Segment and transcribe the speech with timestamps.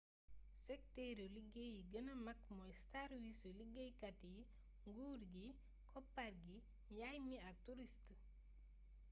[0.65, 4.39] sektëru liggéey yi gëna mag mooy sàrwiisu liggéeykat yi
[4.87, 5.47] nguur gi
[5.89, 6.57] koppar gi
[6.91, 8.05] njaay mi ak turist